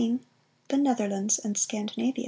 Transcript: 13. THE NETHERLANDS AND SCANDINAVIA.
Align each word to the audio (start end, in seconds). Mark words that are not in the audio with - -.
13. 0.01 0.19
THE 0.69 0.77
NETHERLANDS 0.79 1.37
AND 1.45 1.55
SCANDINAVIA. 1.57 2.19